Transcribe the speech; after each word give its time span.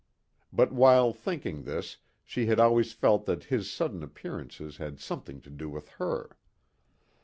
But 0.51 0.71
while 0.71 1.13
thinking 1.13 1.61
this 1.61 1.97
she 2.23 2.47
had 2.47 2.59
always 2.59 2.91
felt 2.91 3.27
that 3.27 3.43
his 3.53 3.69
sudden 3.71 4.01
appearances 4.01 4.77
had 4.77 4.99
something 4.99 5.41
to 5.41 5.51
do 5.51 5.69
with 5.69 5.89
her. 5.99 6.39